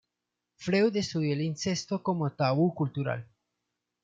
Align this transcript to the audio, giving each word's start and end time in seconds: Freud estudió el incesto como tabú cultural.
Freud 0.55 0.95
estudió 0.95 1.33
el 1.33 1.43
incesto 1.43 2.01
como 2.01 2.31
tabú 2.31 2.73
cultural. 2.73 3.27